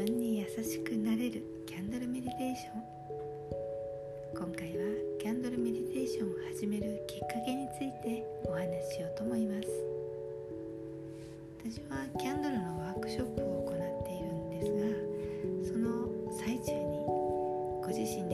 [0.00, 2.82] 分に優しくなれるキャンドルメディテーション。
[4.32, 4.84] 今回は
[5.20, 9.68] キャンドルメディテーションを始めるきっかけについてお話ししようと思います。
[11.60, 13.76] 私はキャンドルのワークショップを行っ
[14.06, 17.04] ているんですがその最中に
[17.84, 18.29] ご自身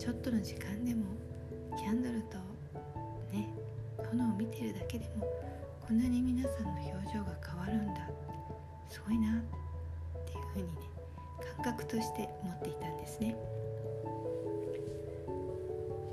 [0.00, 1.04] ちょっとの時間でも
[1.76, 2.38] キャンドルと
[3.30, 3.52] ね
[4.10, 5.28] 炎を見てるだけでも
[5.86, 8.08] こんなに皆さんの表情が変わるんだ。
[8.88, 9.42] すごいなっ
[10.24, 10.80] ていう風にね
[11.62, 13.36] 感覚として持っていたんですね。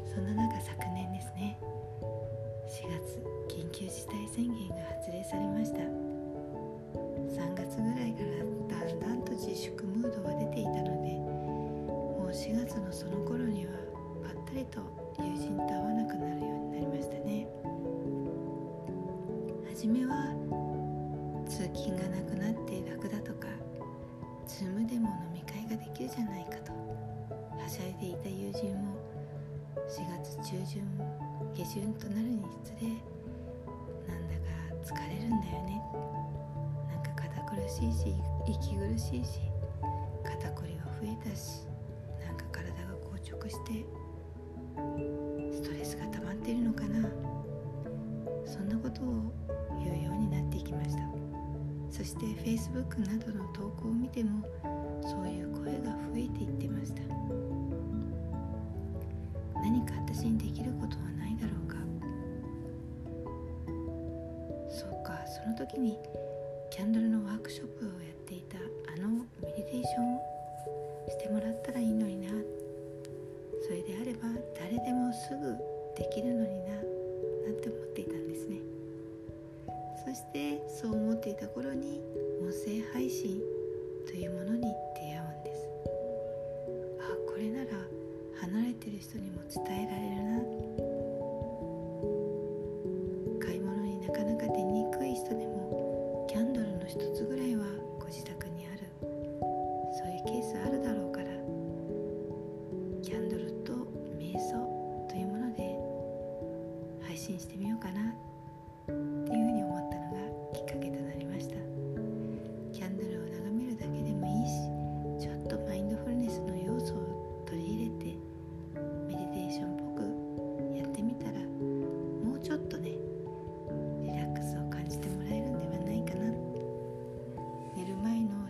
[0.05, 1.57] そんな中昨年ですね
[2.67, 5.79] 4月緊急事態宣言が発令されました。
[5.79, 13.76] 3月ぐらいからだんだんと自粛ムードが出ていたのでもう4月のその頃には
[14.47, 14.79] ったりと
[15.19, 17.47] 友人と会わなくなるようになりましたね。
[19.69, 20.33] 初めは
[21.45, 23.47] 通勤がなくなって楽だとか
[24.47, 28.95] Zoom でも飲み会ができるじゃないかとはしゃいでいた友人も
[29.85, 30.81] 4月中旬
[31.53, 32.87] 下旬となるにつれ
[34.07, 34.49] なんだか
[34.81, 35.81] 疲れるんだよね。
[36.89, 38.15] なんか堅苦しいし
[38.47, 39.41] 息苦しいし
[40.23, 41.67] 肩こりは増えたし
[42.25, 44.06] なんか体が硬直して
[52.87, 54.47] Facebook などの投稿を見ても
[55.03, 57.01] そういう声が増えていってました。
[59.55, 61.75] 何か私にできることはないだろうか。
[64.69, 65.97] そうかその時に
[66.69, 69.09] キャンドルのワークショップをやっていたあの
[69.41, 70.21] メディテーションを
[71.09, 72.29] してもらったらいいのにな。
[73.63, 74.19] それであれば
[74.55, 75.57] 誰でもすぐ
[75.97, 78.59] できるのにななんて思っていたんですね。
[80.05, 81.99] そしてそう思っていた頃に
[82.47, 83.41] 音声配信
[84.05, 85.67] というものに出会うんです。
[86.97, 87.71] あこれなら
[88.39, 90.39] 離れてる人にも伝えられるな。
[93.45, 97.56] 買い物になかなか出にくい人でもキャンドルの一つぐらいは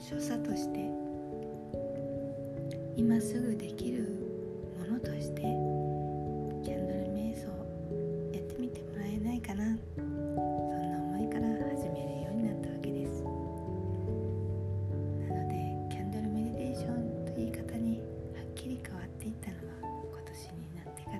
[0.10, 0.80] 所作として
[2.96, 4.08] 今すぐできる
[4.80, 5.42] ものとして
[6.64, 7.52] キャンドル瞑想
[8.32, 9.66] やってみてもらえないかな。
[9.98, 13.22] そんな思いから始めるようになったわけです。
[13.22, 13.28] な
[15.36, 18.06] のでキャンドルメディテーションという言い方には
[18.50, 21.12] っきり変わっていったのは今年になってか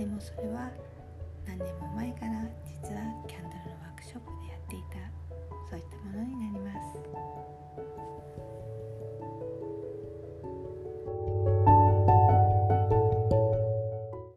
[0.00, 0.72] でもそれは
[1.46, 5.12] 何年も前から実はキャンドルのワークショップでやっていた。
[5.68, 6.60] そういったものになり